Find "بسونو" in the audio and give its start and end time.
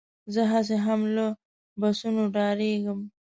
1.79-2.23